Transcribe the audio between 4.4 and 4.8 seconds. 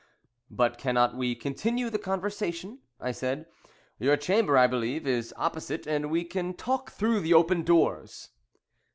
I